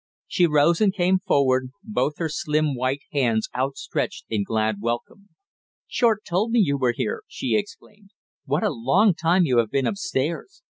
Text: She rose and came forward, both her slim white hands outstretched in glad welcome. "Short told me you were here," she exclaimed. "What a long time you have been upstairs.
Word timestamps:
She 0.25 0.47
rose 0.47 0.81
and 0.81 0.91
came 0.91 1.19
forward, 1.19 1.69
both 1.83 2.17
her 2.17 2.27
slim 2.27 2.73
white 2.73 3.01
hands 3.11 3.49
outstretched 3.55 4.25
in 4.29 4.43
glad 4.43 4.81
welcome. 4.81 5.29
"Short 5.87 6.25
told 6.25 6.49
me 6.49 6.59
you 6.59 6.75
were 6.79 6.93
here," 6.93 7.21
she 7.27 7.55
exclaimed. 7.55 8.09
"What 8.45 8.63
a 8.63 8.71
long 8.73 9.13
time 9.13 9.45
you 9.45 9.59
have 9.59 9.69
been 9.69 9.85
upstairs. 9.85 10.63